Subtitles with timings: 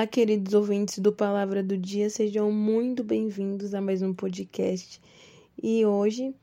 [0.00, 4.98] Olá, queridos ouvintes do Palavra do Dia, sejam muito bem-vindos a mais um podcast.
[5.62, 6.34] E hoje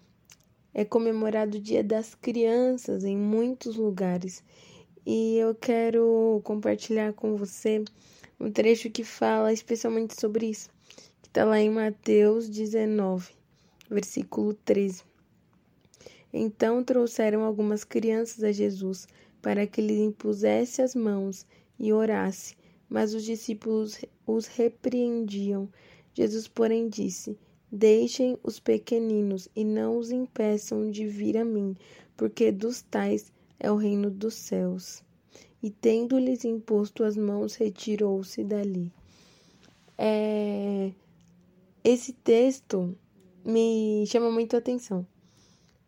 [0.75, 4.43] é comemorado o Dia das Crianças em muitos lugares.
[5.03, 7.83] E eu quero compartilhar com você
[8.39, 10.69] um trecho que fala especialmente sobre isso,
[11.23, 13.31] que está lá em Mateus 19,
[13.89, 15.01] versículo 13.
[16.31, 19.07] Então trouxeram algumas crianças a Jesus
[19.41, 21.43] para que lhe impusesse as mãos
[21.79, 22.55] e orasse
[22.89, 25.69] mas os discípulos os repreendiam.
[26.13, 27.37] Jesus, porém, disse:
[27.71, 31.75] Deixem os pequeninos e não os impeçam de vir a mim,
[32.15, 35.03] porque dos tais é o reino dos céus.
[35.61, 38.91] E tendo-lhes imposto as mãos, retirou-se dali.
[39.97, 40.91] É...
[41.83, 42.95] Esse texto
[43.43, 45.05] me chama muito a atenção,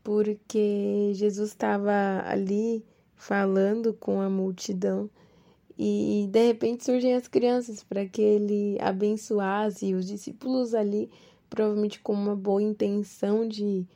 [0.03, 2.83] porque Jesus estava ali
[3.15, 5.09] falando com a multidão
[5.81, 11.09] e de repente surgem as crianças para que ele abençoasse e os discípulos ali,
[11.49, 13.87] provavelmente com uma boa intenção de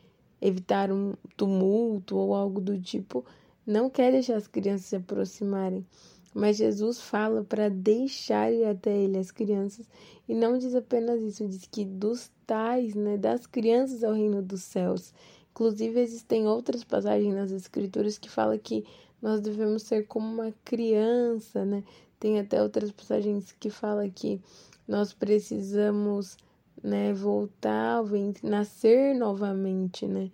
[0.42, 3.26] evitar um tumulto ou algo do tipo,
[3.68, 5.86] não quer deixar as crianças se aproximarem.
[6.34, 9.86] Mas Jesus fala para deixar ir até ele as crianças
[10.28, 14.64] e não diz apenas isso, diz que dos tais, né, das crianças ao reino dos
[14.64, 15.14] céus.
[15.52, 18.86] Inclusive existem outras passagens nas escrituras que fala que
[19.24, 21.82] nós devemos ser como uma criança, né?
[22.20, 24.42] Tem até outras passagens que fala que
[24.86, 26.38] nós precisamos,
[26.84, 28.04] né, voltar
[28.44, 30.30] nascer novamente, né?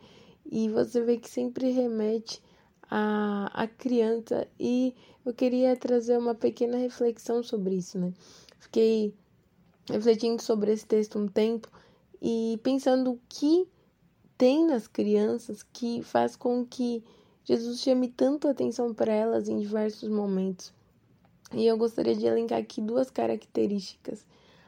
[0.52, 2.42] E você vê que sempre remete
[2.90, 8.12] a, a criança e eu queria trazer uma pequena reflexão sobre isso, né?
[8.58, 9.14] Fiquei
[9.88, 11.70] refletindo sobre esse texto um tempo
[12.20, 13.68] e pensando o que
[14.36, 17.04] tem nas crianças que faz com que
[17.50, 20.72] Jesus chame tanto atenção para elas em diversos momentos.
[21.52, 24.24] E eu gostaria de elencar aqui duas características: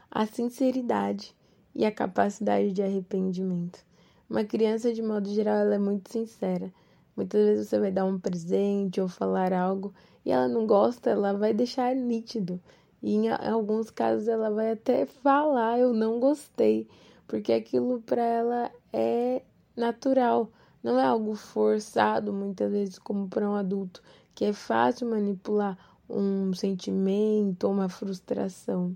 [0.09, 1.35] a sinceridade
[1.75, 3.85] e a capacidade de arrependimento.
[4.27, 6.73] Uma criança, de modo geral, ela é muito sincera.
[7.15, 9.93] Muitas vezes você vai dar um presente ou falar algo
[10.25, 12.59] e ela não gosta, ela vai deixar nítido.
[12.99, 16.87] E em alguns casos ela vai até falar eu não gostei,
[17.27, 19.43] porque aquilo para ela é
[19.77, 20.49] natural.
[20.83, 24.01] Não é algo forçado, muitas vezes, como para um adulto,
[24.33, 25.77] que é fácil manipular
[26.09, 28.95] um sentimento uma frustração.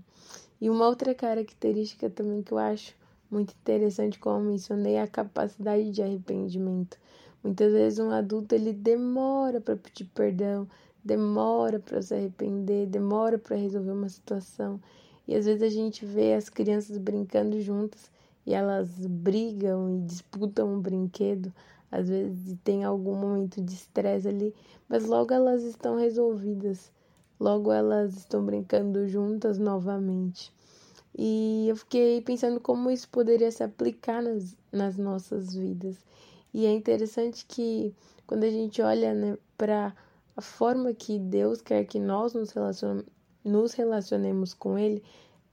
[0.60, 2.94] E uma outra característica também que eu acho
[3.30, 6.98] muito interessante, como eu mencionei, é a capacidade de arrependimento.
[7.42, 10.66] Muitas vezes um adulto ele demora para pedir perdão,
[11.04, 14.80] demora para se arrepender, demora para resolver uma situação.
[15.26, 18.10] E às vezes a gente vê as crianças brincando juntas
[18.44, 21.52] e elas brigam e disputam um brinquedo
[21.90, 24.54] às vezes tem algum momento de estresse ali,
[24.88, 26.90] mas logo elas estão resolvidas,
[27.38, 30.52] logo elas estão brincando juntas novamente.
[31.18, 35.96] E eu fiquei pensando como isso poderia se aplicar nas, nas nossas vidas.
[36.52, 37.94] E é interessante que
[38.26, 39.94] quando a gente olha né, para
[40.36, 42.52] a forma que Deus quer que nós nos,
[43.42, 45.02] nos relacionemos com Ele,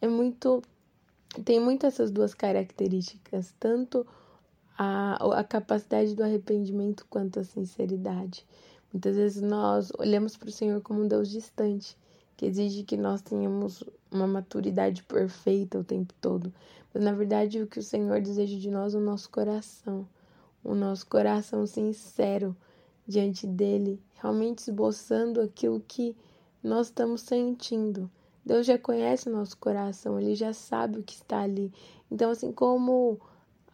[0.02, 0.62] é muito.
[1.46, 4.06] tem muito essas duas características, tanto
[4.78, 8.46] a, a capacidade do arrependimento quanto a sinceridade.
[8.92, 11.98] Muitas vezes nós olhamos para o Senhor como um Deus distante,
[12.38, 16.54] que exige que nós tenhamos uma maturidade perfeita o tempo todo.
[16.94, 20.08] Mas na verdade o que o Senhor deseja de nós é o nosso coração,
[20.64, 22.56] o nosso coração sincero
[23.08, 26.16] diante dele, realmente esboçando aquilo que
[26.64, 28.10] nós estamos sentindo.
[28.46, 31.72] Deus já conhece o nosso coração, ele já sabe o que está ali.
[32.12, 33.20] Então, assim como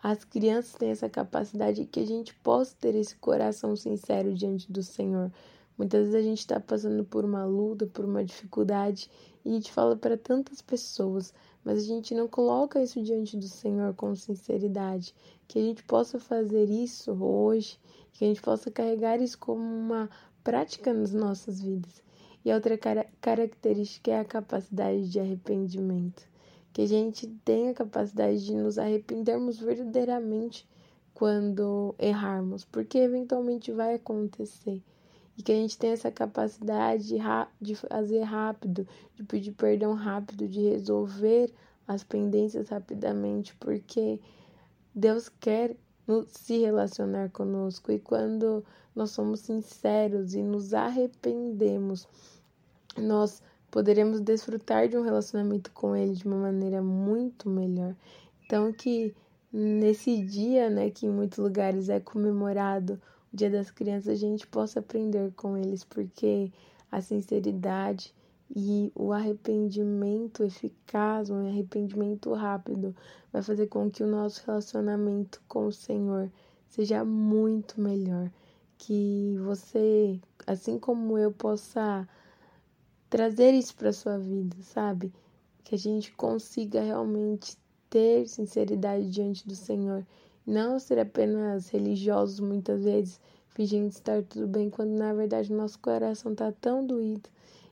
[0.02, 4.82] as crianças têm essa capacidade que a gente possa ter esse coração sincero diante do
[4.82, 5.30] Senhor.
[5.78, 9.12] Muitas vezes a gente está passando por uma luta, por uma dificuldade,
[9.44, 11.34] e a gente fala para tantas pessoas,
[11.66, 15.14] mas a gente não coloca isso diante do Senhor com sinceridade.
[15.48, 17.78] Que a gente possa fazer isso hoje,
[18.14, 20.10] que a gente possa carregar isso como uma
[20.46, 22.02] prática nas nossas vidas.
[22.46, 22.78] E a outra
[23.20, 26.29] característica é a capacidade de arrependimento
[26.74, 30.68] que a gente tenha a capacidade de nos arrependermos verdadeiramente
[31.14, 34.82] quando errarmos, porque eventualmente vai acontecer.
[35.38, 37.16] E que a gente tenha essa capacidade
[37.62, 41.52] de fazer rápido, de pedir perdão rápido, de resolver
[41.88, 44.20] as pendências rapidamente, porque
[44.94, 45.76] Deus quer
[46.28, 48.64] se relacionar conosco e quando
[48.96, 52.08] nós somos sinceros e nos arrependemos,
[52.98, 57.96] nós poderemos desfrutar de um relacionamento com Ele de uma maneira muito melhor.
[58.46, 59.16] Então, que
[59.52, 63.00] nesse dia, né, que em muitos lugares é comemorado
[63.32, 66.52] o Dia das Crianças, a gente possa aprender com eles, porque
[66.92, 68.14] a sinceridade
[68.56, 72.96] E o arrependimento eficaz, um arrependimento rápido,
[73.32, 76.32] vai fazer com que o nosso relacionamento com o Senhor
[76.68, 78.32] seja muito melhor.
[78.78, 82.08] Que você, assim como eu, possa
[83.10, 85.12] trazer isso para sua vida, sabe?
[85.64, 87.58] Que a gente consiga realmente
[87.90, 90.06] ter sinceridade diante do Senhor,
[90.46, 93.20] não ser apenas religiosos muitas vezes,
[93.50, 97.30] fingindo estar tudo bem, quando na verdade nosso coração está tão doído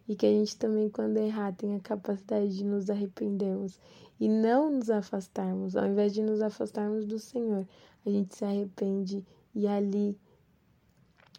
[0.07, 3.79] e que a gente também, quando errar, tem a capacidade de nos arrependermos
[4.19, 5.75] e não nos afastarmos.
[5.75, 7.67] Ao invés de nos afastarmos do Senhor,
[8.05, 10.17] a gente se arrepende e ali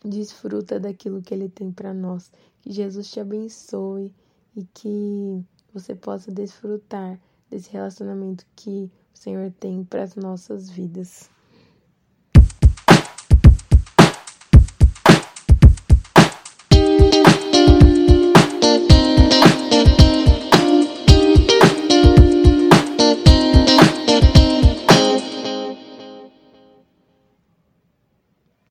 [0.05, 2.31] desfruta daquilo que Ele tem para nós.
[2.69, 4.15] Que Jesus te abençoe
[4.55, 5.43] e que
[5.73, 7.19] você possa desfrutar
[7.49, 11.31] desse relacionamento que o Senhor tem para as nossas vidas.